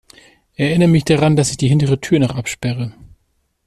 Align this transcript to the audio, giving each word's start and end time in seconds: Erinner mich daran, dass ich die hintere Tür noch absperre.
Erinner 0.55 0.87
mich 0.87 1.05
daran, 1.05 1.35
dass 1.35 1.51
ich 1.51 1.57
die 1.57 1.67
hintere 1.67 2.01
Tür 2.01 2.17
noch 2.17 2.33
absperre. 2.33 2.91